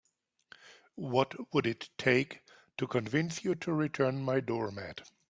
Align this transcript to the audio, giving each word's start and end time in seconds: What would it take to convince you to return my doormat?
What 0.95 1.53
would 1.53 1.67
it 1.67 1.91
take 1.99 2.41
to 2.79 2.87
convince 2.87 3.43
you 3.43 3.53
to 3.53 3.71
return 3.71 4.19
my 4.23 4.39
doormat? 4.39 5.07